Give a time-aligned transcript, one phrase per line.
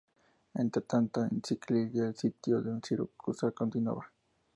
[0.55, 4.11] Entretanto, en Sicilia el Sitio de Siracusa continuaba.